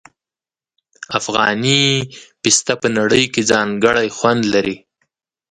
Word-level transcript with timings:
افغاني 1.19 1.83
پسته 2.41 2.73
په 2.81 2.87
نړۍ 2.97 3.23
کې 3.33 3.41
ځانګړی 3.51 4.07
خوند 4.17 4.41
لري. 4.53 4.75